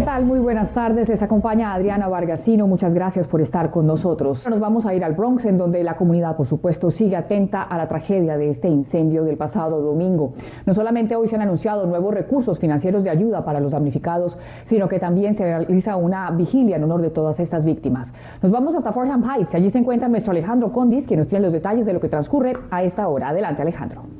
[0.00, 0.24] ¿Qué tal?
[0.24, 1.10] Muy buenas tardes.
[1.10, 2.66] Les acompaña Adriana Vargasino.
[2.66, 4.48] Muchas gracias por estar con nosotros.
[4.48, 7.76] Nos vamos a ir al Bronx, en donde la comunidad, por supuesto, sigue atenta a
[7.76, 10.32] la tragedia de este incendio del pasado domingo.
[10.64, 14.88] No solamente hoy se han anunciado nuevos recursos financieros de ayuda para los damnificados, sino
[14.88, 18.14] que también se realiza una vigilia en honor de todas estas víctimas.
[18.40, 19.54] Nos vamos hasta Fordham Heights.
[19.54, 22.54] Allí se encuentra nuestro Alejandro Condis, que nos tiene los detalles de lo que transcurre
[22.70, 23.28] a esta hora.
[23.28, 24.19] Adelante, Alejandro.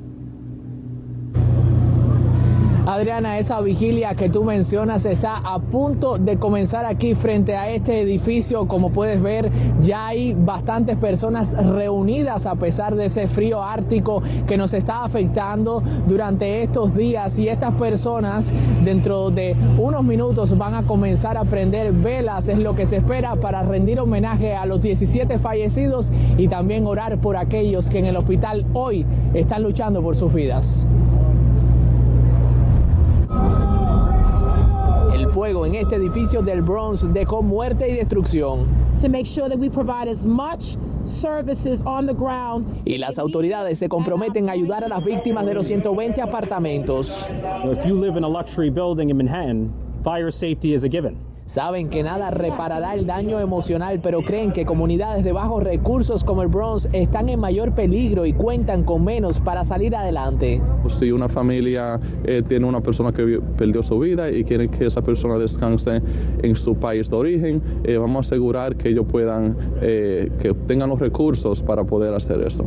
[2.91, 8.01] Adriana, esa vigilia que tú mencionas está a punto de comenzar aquí frente a este
[8.01, 8.67] edificio.
[8.67, 9.49] Como puedes ver,
[9.81, 15.81] ya hay bastantes personas reunidas a pesar de ese frío ártico que nos está afectando
[16.05, 17.39] durante estos días.
[17.39, 18.51] Y estas personas
[18.83, 22.49] dentro de unos minutos van a comenzar a prender velas.
[22.49, 27.19] Es lo que se espera para rendir homenaje a los 17 fallecidos y también orar
[27.19, 30.85] por aquellos que en el hospital hoy están luchando por sus vidas.
[35.65, 38.65] En este edificio del Bronx dejó muerte y destrucción.
[39.01, 42.65] To make sure that we provide as much services on the ground.
[42.85, 47.11] Y las autoridades se comprometen a ayudar a las víctimas de los 120 apartamentos.
[47.65, 49.71] If you live in a luxury building in Manhattan,
[50.03, 51.30] fire safety is a given.
[51.51, 56.43] Saben que nada reparará el daño emocional, pero creen que comunidades de bajos recursos como
[56.43, 60.61] el Bronx están en mayor peligro y cuentan con menos para salir adelante.
[60.87, 65.01] Si una familia eh, tiene una persona que perdió su vida y quiere que esa
[65.01, 66.01] persona descanse
[66.41, 70.87] en su país de origen, eh, vamos a asegurar que ellos puedan, eh, que tengan
[70.87, 72.63] los recursos para poder hacer eso.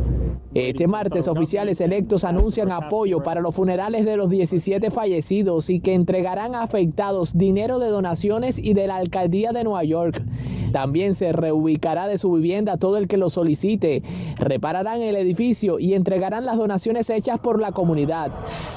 [0.55, 5.93] Este martes, oficiales electos anuncian apoyo para los funerales de los 17 fallecidos y que
[5.93, 10.23] entregarán a afectados dinero de donaciones y de la alcaldía de Nueva York.
[10.71, 14.01] También se reubicará de su vivienda todo el que lo solicite.
[14.37, 18.31] Repararán el edificio y entregarán las donaciones hechas por la comunidad.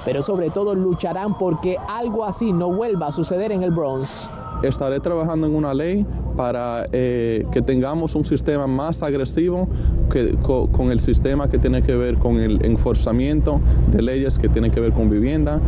[0.04, 4.28] Pero sobre todo lucharán porque algo así no vuelva a suceder en el Bronx
[4.62, 9.69] estaré trabajando en una ley para eh, que tengamos un sistema más agresivo
[10.10, 13.60] que, con, con, el sistema que tiene que ver con el enforzamiento
[13.91, 15.60] de leyes que tienen que ver con vivienda.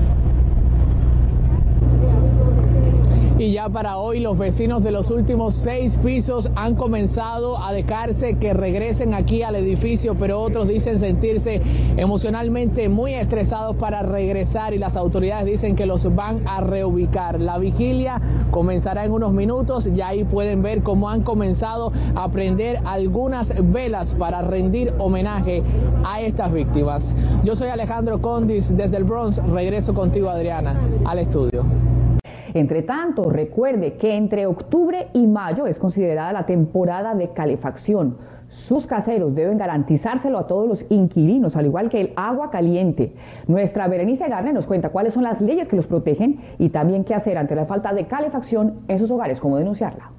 [3.41, 8.37] Y ya para hoy los vecinos de los últimos seis pisos han comenzado a dejarse
[8.37, 11.62] que regresen aquí al edificio, pero otros dicen sentirse
[11.97, 17.41] emocionalmente muy estresados para regresar y las autoridades dicen que los van a reubicar.
[17.41, 18.21] La vigilia
[18.51, 24.12] comenzará en unos minutos y ahí pueden ver cómo han comenzado a prender algunas velas
[24.12, 25.62] para rendir homenaje
[26.05, 27.17] a estas víctimas.
[27.43, 29.39] Yo soy Alejandro Condis desde el Bronx.
[29.51, 31.65] Regreso contigo Adriana al estudio.
[32.55, 38.16] Entre tanto, recuerde que entre octubre y mayo es considerada la temporada de calefacción.
[38.49, 43.15] Sus caseros deben garantizárselo a todos los inquilinos, al igual que el agua caliente.
[43.47, 47.15] Nuestra Berenice Garne nos cuenta cuáles son las leyes que los protegen y también qué
[47.15, 50.10] hacer ante la falta de calefacción en sus hogares, cómo denunciarla.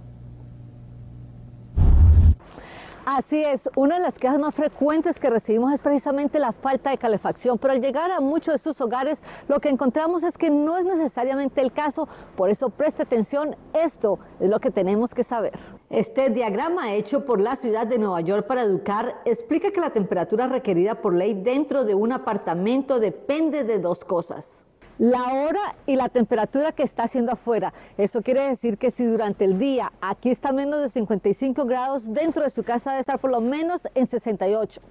[3.14, 6.98] Así es, una de las quejas más frecuentes que recibimos es precisamente la falta de
[6.98, 10.78] calefacción, pero al llegar a muchos de estos hogares lo que encontramos es que no
[10.78, 12.08] es necesariamente el caso,
[12.38, 15.52] por eso preste atención, esto es lo que tenemos que saber.
[15.90, 20.48] Este diagrama hecho por la ciudad de Nueva York para educar explica que la temperatura
[20.48, 24.62] requerida por ley dentro de un apartamento depende de dos cosas
[24.97, 27.74] la hora y la temperatura que está haciendo afuera.
[27.97, 32.44] Eso quiere decir que si durante el día aquí está menos de 55 grados, dentro
[32.44, 34.81] de su casa debe estar por lo menos en 68.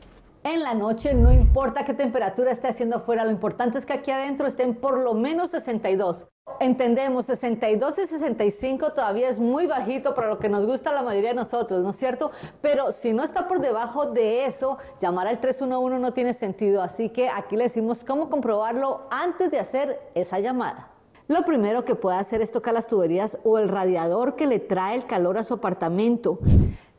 [0.42, 4.10] En la noche no importa qué temperatura esté haciendo afuera, lo importante es que aquí
[4.10, 6.26] adentro estén por lo menos 62.
[6.58, 11.30] Entendemos, 62 y 65 todavía es muy bajito para lo que nos gusta la mayoría
[11.30, 12.30] de nosotros, ¿no es cierto?
[12.60, 17.10] Pero si no está por debajo de eso, llamar al 311 no tiene sentido, así
[17.10, 20.88] que aquí le decimos cómo comprobarlo antes de hacer esa llamada.
[21.28, 24.96] Lo primero que puede hacer es tocar las tuberías o el radiador que le trae
[24.96, 26.40] el calor a su apartamento.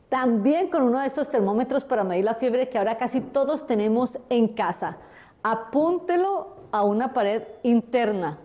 [0.08, 4.18] También con uno de estos termómetros para medir la fiebre que ahora casi todos tenemos
[4.30, 4.96] en casa.
[5.42, 8.38] Apúntelo a una pared interna,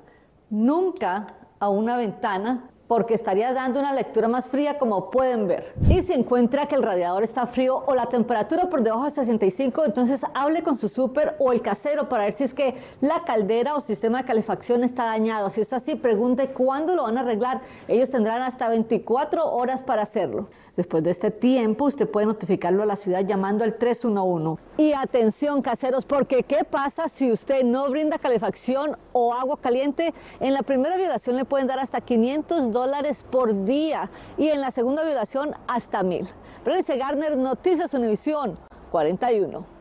[0.50, 1.28] nunca
[1.60, 5.74] a una ventana porque estaría dando una lectura más fría como pueden ver.
[5.90, 9.86] Y si encuentra que el radiador está frío o la temperatura por debajo de 65,
[9.86, 13.76] entonces hable con su súper o el casero para ver si es que la caldera
[13.76, 15.50] o sistema de calefacción está dañado.
[15.50, 17.62] Si es así, pregunte cuándo lo van a arreglar.
[17.88, 20.48] Ellos tendrán hasta 24 horas para hacerlo.
[20.77, 24.62] Después de este tiempo, usted puede notificarlo a la ciudad llamando al 311.
[24.77, 30.13] Y atención, caseros, porque ¿qué pasa si usted no brinda calefacción o agua caliente?
[30.39, 34.69] En la primera violación le pueden dar hasta 500 dólares por día y en la
[34.69, 36.29] segunda violación hasta mil.
[36.63, 38.59] Berenice Garner, Noticias Univisión
[38.91, 39.76] 41.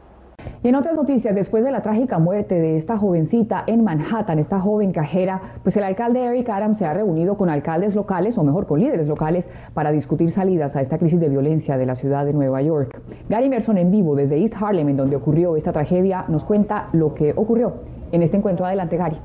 [0.67, 4.59] Y en otras noticias, después de la trágica muerte de esta jovencita en Manhattan, esta
[4.59, 8.67] joven cajera, pues el alcalde Eric Adams se ha reunido con alcaldes locales, o mejor
[8.67, 12.33] con líderes locales, para discutir salidas a esta crisis de violencia de la ciudad de
[12.33, 13.01] Nueva York.
[13.29, 17.15] Gary Merson en vivo desde East Harlem, en donde ocurrió esta tragedia, nos cuenta lo
[17.15, 17.75] que ocurrió
[18.11, 18.67] en este encuentro.
[18.67, 19.19] Adelante, Gary.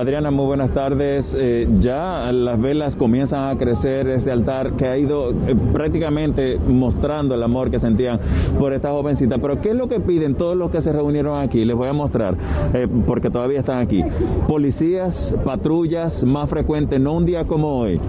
[0.00, 1.36] Adriana, muy buenas tardes.
[1.38, 7.34] Eh, ya las velas comienzan a crecer este altar que ha ido eh, prácticamente mostrando
[7.34, 8.18] el amor que sentían
[8.58, 9.36] por esta jovencita.
[9.36, 11.66] Pero ¿qué es lo que piden todos los que se reunieron aquí?
[11.66, 12.34] Les voy a mostrar,
[12.72, 14.02] eh, porque todavía están aquí.
[14.48, 18.00] Policías, patrullas más frecuentes, no un día como hoy,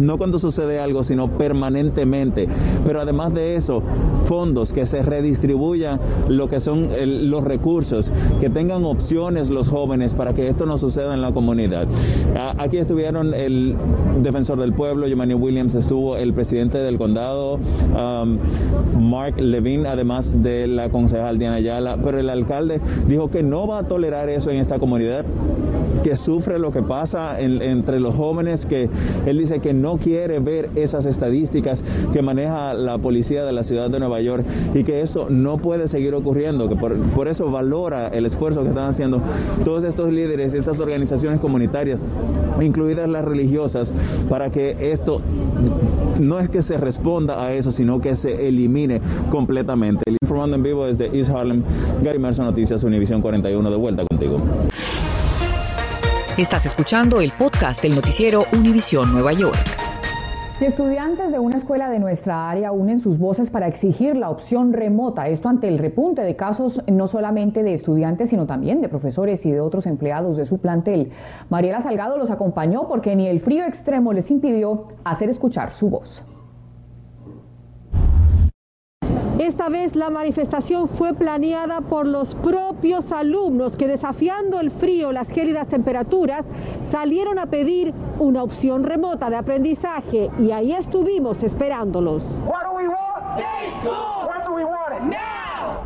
[0.00, 2.48] no cuando sucede algo, sino permanentemente.
[2.86, 3.82] Pero además de eso,
[4.24, 6.88] fondos que se redistribuyan lo que son
[7.30, 11.86] los recursos, que tengan opciones los jóvenes para que esto no suceda en la comunidad.
[12.58, 13.76] Aquí estuvieron el
[14.22, 18.38] defensor del pueblo, Giovanni Williams, estuvo el presidente del condado, um,
[19.10, 23.78] Mark Levine, además de la concejal Diana Ayala, pero el alcalde dijo que no va
[23.78, 25.24] a tolerar eso en esta comunidad
[26.04, 28.90] que sufre lo que pasa entre los jóvenes, que
[29.26, 33.88] él dice que no quiere ver esas estadísticas que maneja la policía de la ciudad
[33.88, 38.08] de Nueva York y que eso no puede seguir ocurriendo, que por, por eso valora
[38.08, 39.22] el esfuerzo que están haciendo
[39.64, 42.02] todos estos líderes y estas organizaciones comunitarias,
[42.60, 43.90] incluidas las religiosas,
[44.28, 45.22] para que esto
[46.20, 50.02] no es que se responda a eso, sino que se elimine completamente.
[50.22, 51.62] Informando en vivo desde East Harlem,
[52.02, 54.40] Gary Mercer Noticias, Univisión 41, de vuelta contigo.
[56.36, 59.54] Estás escuchando el podcast del noticiero Univisión Nueva York.
[60.60, 65.28] Estudiantes de una escuela de nuestra área unen sus voces para exigir la opción remota.
[65.28, 69.52] Esto ante el repunte de casos no solamente de estudiantes, sino también de profesores y
[69.52, 71.12] de otros empleados de su plantel.
[71.50, 76.24] Mariela Salgado los acompañó porque ni el frío extremo les impidió hacer escuchar su voz.
[79.44, 85.28] Esta vez la manifestación fue planeada por los propios alumnos que desafiando el frío, las
[85.28, 86.46] gélidas temperaturas,
[86.90, 90.30] salieron a pedir una opción remota de aprendizaje.
[90.40, 92.26] Y ahí estuvimos esperándolos.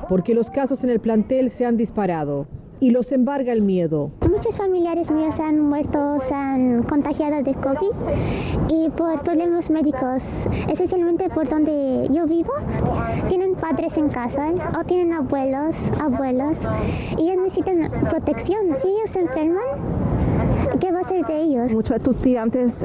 [0.08, 2.46] Porque los casos en el plantel se han disparado
[2.80, 4.10] y los embarga el miedo.
[4.28, 7.92] Muchos familiares míos han muerto, se han contagiado de COVID
[8.69, 10.22] y por problemas médicos,
[10.69, 12.52] especialmente por donde yo vivo,
[13.28, 16.58] tienen padres en casa o tienen abuelos, abuelos
[17.16, 18.76] y ellos necesitan protección.
[18.80, 20.08] Si ellos se enferman,
[20.80, 21.72] ¿Qué va a ser de ellos?
[21.72, 22.84] Muchos estudiantes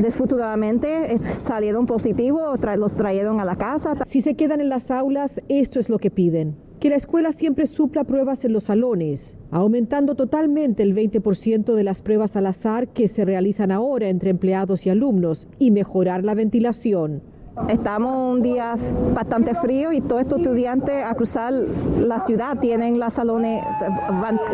[0.00, 3.94] desfortunadamente salieron positivos, los trajeron a la casa.
[4.06, 7.66] Si se quedan en las aulas, esto es lo que piden que la escuela siempre
[7.66, 13.08] supla pruebas en los salones, aumentando totalmente el 20% de las pruebas al azar que
[13.08, 17.22] se realizan ahora entre empleados y alumnos y mejorar la ventilación.
[17.70, 18.76] Estamos un día
[19.14, 23.64] bastante frío y todos estos estudiantes a cruzar la ciudad tienen las salones,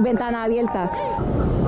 [0.00, 0.88] ventana abierta.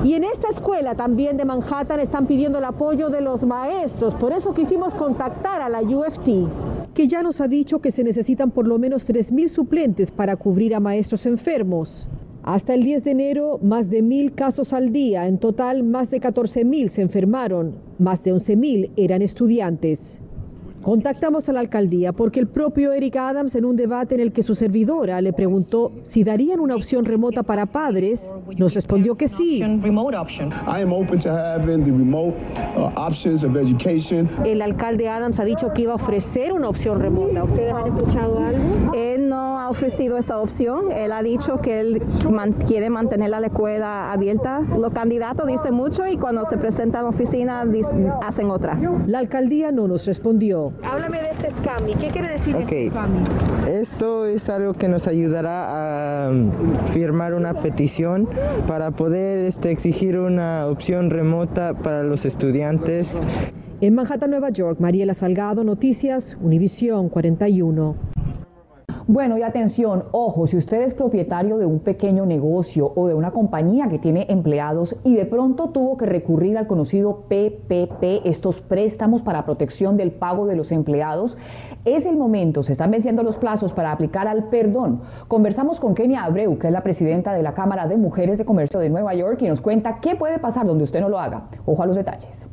[0.05, 4.31] Y en esta escuela también de Manhattan están pidiendo el apoyo de los maestros, por
[4.31, 6.47] eso quisimos contactar a la UFT
[6.93, 10.75] que ya nos ha dicho que se necesitan por lo menos 3.000 suplentes para cubrir
[10.75, 12.07] a maestros enfermos.
[12.43, 15.27] Hasta el 10 de enero, más de mil casos al día.
[15.27, 17.75] En total, más de 14.000 se enfermaron.
[17.99, 20.19] Más de 11.000 eran estudiantes.
[20.83, 24.43] Contactamos a la alcaldía porque el propio Eric Adams en un debate en el que
[24.43, 29.61] su servidora le preguntó si darían una opción remota para padres, nos respondió que sí.
[34.43, 37.45] El alcalde Adams ha dicho que iba a ofrecer una opción remota.
[37.45, 38.93] ¿Ustedes han escuchado algo?
[38.93, 40.91] Él no ha ofrecido esa opción.
[40.91, 42.01] Él ha dicho que él
[42.67, 44.59] quiere mantener la escuela abierta.
[44.77, 47.63] Los candidatos dicen mucho y cuando se presentan a la oficina
[48.21, 48.77] hacen otra.
[49.07, 50.72] La alcaldía no nos respondió.
[50.81, 51.95] Háblame de este SCAMI.
[51.95, 53.23] ¿Qué quiere decir este SCAMI?
[53.69, 56.51] Esto es algo que nos ayudará a um,
[56.93, 58.27] firmar una petición
[58.67, 63.19] para poder este, exigir una opción remota para los estudiantes.
[63.81, 68.12] En Manhattan, Nueva York, Mariela Salgado, Noticias, Univisión 41.
[69.05, 73.31] Bueno, y atención, ojo, si usted es propietario de un pequeño negocio o de una
[73.31, 79.21] compañía que tiene empleados y de pronto tuvo que recurrir al conocido PPP, estos préstamos
[79.21, 81.37] para protección del pago de los empleados,
[81.83, 85.01] es el momento, se están venciendo los plazos para aplicar al perdón.
[85.27, 88.79] Conversamos con Kenia Abreu, que es la presidenta de la Cámara de Mujeres de Comercio
[88.79, 91.49] de Nueva York, y nos cuenta qué puede pasar donde usted no lo haga.
[91.65, 92.47] Ojo a los detalles.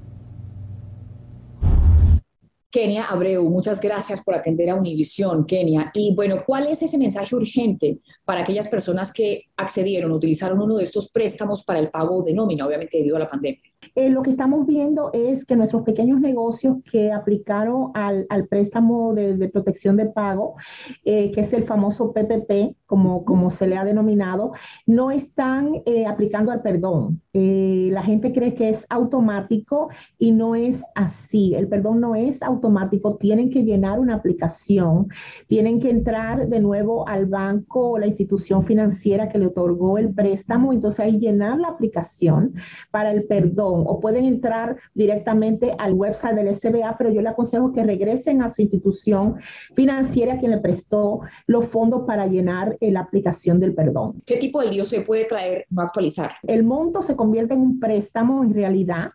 [2.71, 5.91] Kenia Abreu, muchas gracias por atender a Univisión, Kenia.
[5.93, 10.85] Y bueno, ¿cuál es ese mensaje urgente para aquellas personas que accedieron, utilizaron uno de
[10.85, 13.61] estos préstamos para el pago de nómina, obviamente debido a la pandemia?
[13.95, 19.49] Eh, lo que estamos viendo es que nuestros pequeños negocios que aplicaron al, préstamo de,
[19.49, 20.57] protección de pago,
[21.05, 24.53] eh, que es el famoso PPP, como, como se le ha denominado,
[24.87, 27.23] no están eh, aplicando al perdón.
[27.33, 31.55] la gente cree que es automático y no es así.
[31.55, 33.17] El perdón no es automático.
[33.17, 35.09] Tienen que llenar una aplicación,
[35.47, 40.13] tienen que entrar de nuevo al banco o la institución financiera que le otorgó el
[40.13, 42.55] préstamo, entonces ahí llenar la aplicación
[42.91, 47.73] para el perdón o pueden entrar directamente al website del SBA, pero yo le aconsejo
[47.73, 49.37] que regresen a su institución
[49.75, 54.23] financiera quien le prestó los fondos para llenar la aplicación del perdón.
[54.27, 56.33] ¿Qué tipo de lío se puede traer no actualizar?
[56.43, 59.13] El monto se convierte en un préstamo en realidad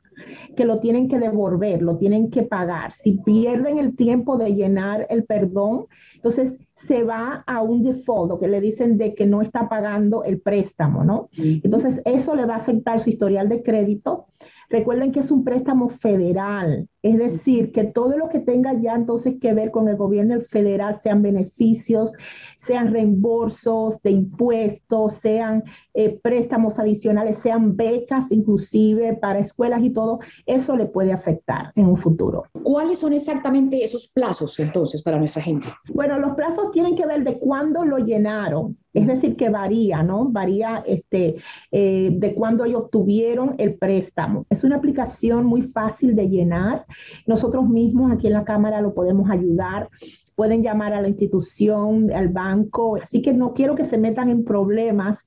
[0.55, 2.93] que lo tienen que devolver, lo tienen que pagar.
[2.93, 8.39] Si pierden el tiempo de llenar el perdón, entonces se va a un default, lo
[8.39, 11.29] que le dicen de que no está pagando el préstamo, ¿no?
[11.37, 14.27] Entonces eso le va a afectar su historial de crédito
[14.69, 19.35] Recuerden que es un préstamo federal, es decir, que todo lo que tenga ya entonces
[19.39, 22.13] que ver con el gobierno federal, sean beneficios,
[22.57, 30.19] sean reembolsos de impuestos, sean eh, préstamos adicionales, sean becas inclusive para escuelas y todo,
[30.45, 32.43] eso le puede afectar en un futuro.
[32.63, 35.67] ¿Cuáles son exactamente esos plazos entonces para nuestra gente?
[35.93, 38.77] Bueno, los plazos tienen que ver de cuándo lo llenaron.
[38.95, 40.29] Es decir, que varía, ¿no?
[40.29, 41.35] Varía este,
[41.71, 44.45] eh, de cuándo ellos tuvieron el préstamo.
[44.49, 46.85] Es una aplicación muy fácil de llenar.
[47.27, 49.89] Nosotros mismos aquí en la Cámara lo podemos ayudar
[50.35, 52.97] pueden llamar a la institución, al banco.
[53.01, 55.25] Así que no quiero que se metan en problemas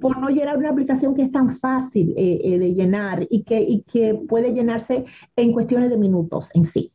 [0.00, 3.60] por no llenar una aplicación que es tan fácil eh, eh, de llenar y que,
[3.60, 5.04] y que puede llenarse
[5.36, 6.92] en cuestiones de minutos en sí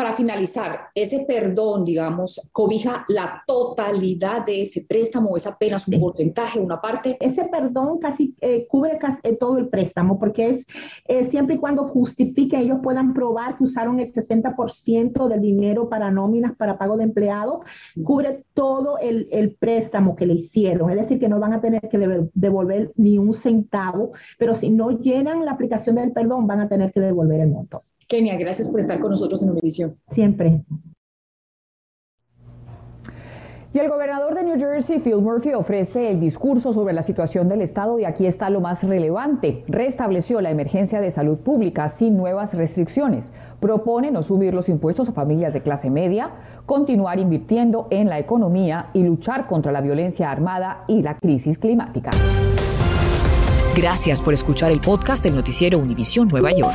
[0.00, 6.58] para finalizar, ese perdón, digamos, cobija la totalidad de ese préstamo, es apenas un porcentaje,
[6.58, 7.18] una parte.
[7.20, 10.66] Ese perdón casi eh, cubre casi, eh, todo el préstamo, porque es
[11.04, 16.10] eh, siempre y cuando justifique, ellos puedan probar que usaron el 60% del dinero para
[16.10, 17.60] nóminas, para pago de empleados,
[18.02, 20.88] cubre todo el, el, préstamo que le hicieron.
[20.88, 21.98] Es decir, que no van a tener que
[22.32, 26.90] devolver ni un centavo, pero si no llenan la aplicación del perdón, van a tener
[26.90, 27.82] que devolver el monto.
[28.10, 29.96] Kenia, gracias por estar con nosotros en Univisión.
[30.10, 30.64] Siempre.
[33.72, 37.62] Y el gobernador de New Jersey, Phil Murphy, ofrece el discurso sobre la situación del
[37.62, 39.62] Estado y aquí está lo más relevante.
[39.68, 43.32] Restableció la emergencia de salud pública sin nuevas restricciones.
[43.60, 46.32] Propone no subir los impuestos a familias de clase media,
[46.66, 52.10] continuar invirtiendo en la economía y luchar contra la violencia armada y la crisis climática.
[53.76, 56.74] Gracias por escuchar el podcast del noticiero Univisión Nueva York.